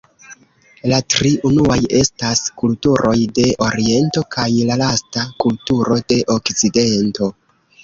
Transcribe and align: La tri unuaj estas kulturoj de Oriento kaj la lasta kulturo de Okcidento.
La 0.91 0.97
tri 1.15 1.33
unuaj 1.49 1.77
estas 1.99 2.41
kulturoj 2.63 3.13
de 3.41 3.45
Oriento 3.67 4.25
kaj 4.37 4.49
la 4.73 4.81
lasta 4.85 5.29
kulturo 5.47 6.01
de 6.11 6.21
Okcidento. 6.41 7.33